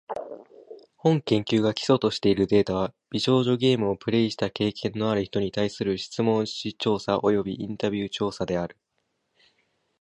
[0.95, 8.79] 本研究が基礎としているデータは、美少女ゲームをプレイした経験のある人に対する質問紙調査およびインタビュー調査である。